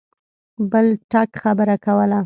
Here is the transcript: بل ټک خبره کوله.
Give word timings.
بل 0.71 0.85
ټک 1.11 1.29
خبره 1.43 1.75
کوله. 1.85 2.19